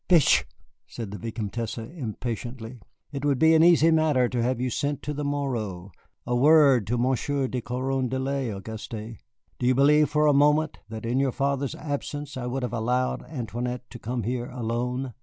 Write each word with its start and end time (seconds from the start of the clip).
"Pish!" 0.07 0.45
said 0.87 1.11
the 1.11 1.19
Vicomtesse, 1.19 1.77
impatiently, 1.77 2.79
"it 3.11 3.23
would 3.23 3.37
be 3.37 3.53
an 3.53 3.61
easy 3.63 3.91
matter 3.91 4.27
to 4.29 4.41
have 4.41 4.59
you 4.59 4.71
sent 4.71 5.03
to 5.03 5.13
the 5.13 5.23
Morro 5.23 5.91
a 6.25 6.35
word 6.35 6.87
to 6.87 6.97
Monsieur 6.97 7.47
de 7.47 7.61
Carondelet, 7.61 8.51
Auguste. 8.51 9.19
Do 9.59 9.67
you 9.67 9.75
believe 9.75 10.09
for 10.09 10.25
a 10.25 10.33
moment 10.33 10.79
that, 10.89 11.05
in 11.05 11.19
your 11.19 11.31
father's 11.31 11.75
absence, 11.75 12.35
I 12.35 12.47
would 12.47 12.63
have 12.63 12.73
allowed 12.73 13.21
Antoinette 13.29 13.87
to 13.91 13.99
come 13.99 14.23
here 14.23 14.49
alone? 14.49 15.13